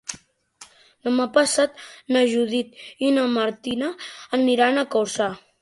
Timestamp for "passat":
1.35-1.77